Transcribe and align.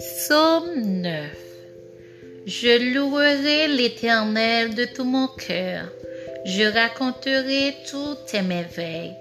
Psaume 0.00 1.02
9 1.02 1.30
Je 2.46 2.94
louerai 2.94 3.68
l'Éternel 3.68 4.74
de 4.74 4.86
tout 4.86 5.04
mon 5.04 5.26
cœur. 5.26 5.90
Je 6.46 6.62
raconterai 6.62 7.74
toutes 7.90 8.24
tes 8.24 8.40
merveilles. 8.40 9.12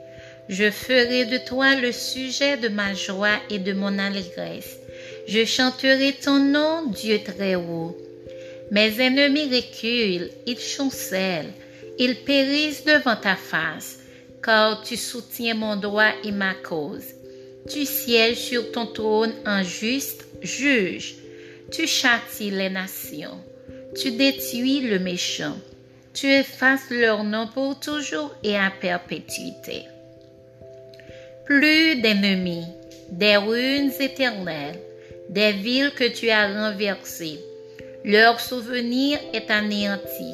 Je 0.48 0.72
ferai 0.72 1.26
de 1.26 1.38
toi 1.38 1.76
le 1.76 1.92
sujet 1.92 2.56
de 2.56 2.70
ma 2.70 2.94
joie 2.94 3.40
et 3.50 3.60
de 3.60 3.74
mon 3.74 4.00
allégresse. 4.00 4.78
Je 5.28 5.44
chanterai 5.44 6.14
ton 6.14 6.40
nom, 6.40 6.86
Dieu 6.88 7.20
très 7.26 7.56
haut. 7.56 7.98
Mes 8.72 9.02
ennemis 9.02 9.54
reculent, 9.54 10.32
ils 10.48 10.60
chancellent, 10.60 11.52
ils 11.98 12.16
périssent 12.16 12.86
devant 12.86 13.18
ta 13.18 13.36
face, 13.36 14.00
car 14.42 14.82
tu 14.82 14.96
soutiens 14.96 15.56
mon 15.56 15.76
droit 15.76 16.14
et 16.24 16.32
ma 16.32 16.54
cause. 16.54 17.04
Tu 17.70 17.86
sièges 17.86 18.38
sur 18.38 18.72
ton 18.72 18.86
trône 18.86 19.34
en 19.46 19.62
juste 19.62 20.29
juge. 20.42 21.16
Tu 21.72 21.88
châties 21.88 22.52
les 22.52 22.70
nations. 22.70 23.40
Tu 24.00 24.12
détruis 24.12 24.82
le 24.82 25.00
méchant. 25.00 25.58
Tu 26.14 26.28
effaces 26.28 26.90
leur 26.90 27.24
nom 27.24 27.48
pour 27.48 27.80
toujours 27.80 28.36
et 28.44 28.58
à 28.58 28.72
perpétuité. 28.72 29.84
Plus 31.46 31.96
d'ennemis, 32.02 32.66
des 33.12 33.38
ruines 33.38 33.92
éternelles, 34.00 34.80
des 35.30 35.52
villes 35.52 35.92
que 35.96 36.08
tu 36.08 36.30
as 36.30 36.48
renversées. 36.48 37.40
Leur 38.04 38.40
souvenir 38.40 39.20
est 39.34 39.52
anéanti. 39.52 40.34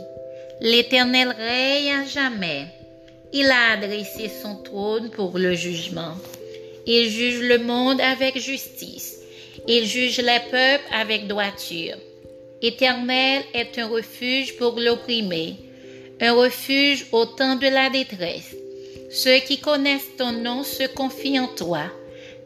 L'Éternel 0.62 1.36
règne 1.38 1.92
à 1.92 2.06
jamais. 2.06 2.67
Il 3.34 3.48
a 3.48 3.73
adressé 3.73 4.30
son 4.42 4.56
trône 4.56 5.09
pour 5.09 5.38
le 5.38 5.53
jugement. 5.53 6.16
Il 6.88 7.09
juge 7.09 7.42
le 7.42 7.58
monde 7.58 8.00
avec 8.00 8.40
justice. 8.40 9.17
Il 9.67 9.85
juge 9.85 10.19
les 10.19 10.39
peuples 10.52 10.94
avec 10.94 11.27
droiture. 11.27 11.97
Éternel 12.61 13.44
est 13.53 13.77
un 13.80 13.88
refuge 13.88 14.58
pour 14.58 14.80
l'opprimé, 14.80 15.55
un 16.21 16.33
refuge 16.33 17.08
au 17.11 17.25
temps 17.25 17.55
de 17.55 17.67
la 17.67 17.89
détresse. 17.89 18.55
Ceux 19.11 19.39
qui 19.39 19.59
connaissent 19.59 20.16
ton 20.17 20.31
nom 20.31 20.63
se 20.63 20.88
confient 20.88 21.39
en 21.39 21.47
toi, 21.47 21.83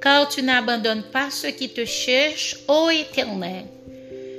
car 0.01 0.29
tu 0.29 0.41
n'abandonnes 0.41 1.03
pas 1.11 1.29
ceux 1.29 1.51
qui 1.51 1.69
te 1.69 1.85
cherchent, 1.85 2.57
ô 2.67 2.89
Éternel. 2.89 3.65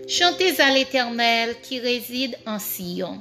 Chantez 0.08 0.60
à 0.60 0.72
l'Éternel 0.72 1.56
qui 1.62 1.78
réside 1.78 2.36
en 2.46 2.58
Sion. 2.58 3.18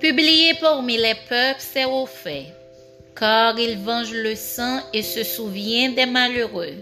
Publiez 0.00 0.54
parmi 0.60 0.96
les 0.96 1.16
peuples 1.28 1.60
ses 1.60 1.84
hauts 1.84 2.06
faits 2.06 2.46
car 3.18 3.58
il 3.58 3.78
venge 3.78 4.12
le 4.12 4.34
sang 4.36 4.80
et 4.92 5.02
se 5.02 5.24
souvient 5.24 5.90
des 5.90 6.06
malheureux. 6.06 6.74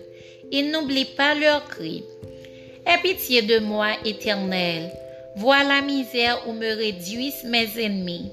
Il 0.57 0.71
n'oublie 0.71 1.05
pas 1.05 1.35
leurs 1.35 1.65
cris. 1.65 2.05
Aie 2.87 3.03
pitié 3.03 3.43
de 3.43 3.59
moi, 3.59 3.89
Éternel. 4.05 4.89
Vois 5.35 5.65
la 5.65 5.83
misère 5.83 6.41
où 6.47 6.53
me 6.53 6.77
réduisent 6.77 7.43
mes 7.45 7.69
ennemis. 7.77 8.31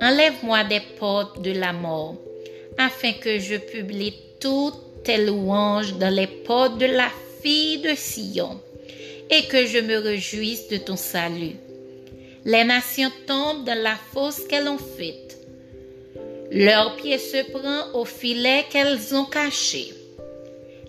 Enlève-moi 0.00 0.64
des 0.64 0.82
portes 0.98 1.40
de 1.40 1.52
la 1.52 1.72
mort, 1.72 2.16
afin 2.76 3.12
que 3.12 3.38
je 3.38 3.54
publie 3.54 4.14
toutes 4.40 5.04
tes 5.04 5.24
louanges 5.24 5.94
dans 5.98 6.12
les 6.12 6.26
portes 6.26 6.78
de 6.78 6.86
la 6.86 7.10
fille 7.42 7.78
de 7.78 7.94
Sion, 7.94 8.60
et 9.30 9.44
que 9.44 9.64
je 9.64 9.78
me 9.78 9.98
réjouisse 9.98 10.66
de 10.66 10.78
ton 10.78 10.96
salut. 10.96 11.54
Les 12.44 12.64
nations 12.64 13.12
tombent 13.28 13.64
dans 13.64 13.80
la 13.80 13.94
fosse 14.12 14.40
qu'elles 14.48 14.66
ont 14.66 14.78
faite 14.78 15.38
leur 16.54 16.96
pied 16.96 17.16
se 17.16 17.50
prend 17.50 17.98
au 17.98 18.04
filet 18.04 18.66
qu'elles 18.68 19.14
ont 19.14 19.24
caché. 19.24 19.94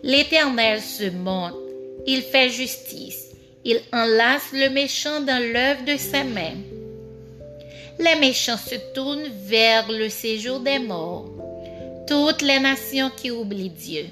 L'Éternel 0.05 0.81
se 0.81 1.09
monte, 1.09 1.55
il 2.05 2.23
fait 2.23 2.49
justice, 2.49 3.29
il 3.63 3.79
enlace 3.93 4.51
le 4.51 4.69
méchant 4.69 5.21
dans 5.21 5.41
l'œuvre 5.41 5.85
de 5.85 5.95
ses 5.95 6.25
mains. 6.25 6.57
Les 7.99 8.15
méchants 8.19 8.57
se 8.57 8.75
tournent 8.93 9.31
vers 9.45 9.89
le 9.89 10.09
séjour 10.09 10.59
des 10.59 10.79
morts, 10.79 11.29
toutes 12.05 12.41
les 12.41 12.59
nations 12.59 13.11
qui 13.15 13.31
oublient 13.31 13.69
Dieu. 13.69 14.05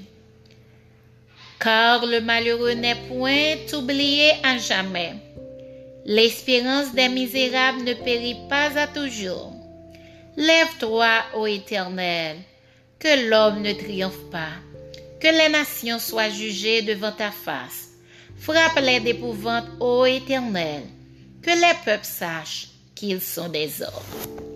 Car 1.60 2.06
le 2.06 2.22
malheureux 2.22 2.72
n'est 2.72 3.02
point 3.08 3.56
oublié 3.74 4.30
à 4.42 4.56
jamais. 4.56 5.12
L'espérance 6.06 6.94
des 6.94 7.10
misérables 7.10 7.84
ne 7.84 7.92
périt 7.92 8.38
pas 8.48 8.70
à 8.78 8.86
toujours. 8.86 9.52
Lève-toi, 10.38 11.08
ô 11.36 11.46
Éternel, 11.46 12.38
que 12.98 13.28
l'homme 13.28 13.60
ne 13.60 13.74
triomphe 13.74 14.30
pas, 14.30 14.56
que 15.22 15.28
les 15.28 15.48
nations 15.48 16.00
soient 16.00 16.30
jugées 16.30 16.82
devant 16.82 17.12
ta 17.12 17.30
face. 17.30 17.90
Frappe-les 18.40 18.98
d'épouvante, 18.98 19.66
ô 19.78 20.04
Éternel, 20.04 20.82
que 21.40 21.50
les 21.50 21.78
peuples 21.84 22.04
sachent 22.04 22.70
qu'ils 22.96 23.20
sont 23.20 23.48
des 23.48 23.82
hommes. 23.82 24.51